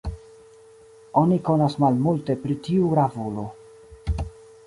[1.21, 3.43] Oni konas malmulte pri tiu gravulo.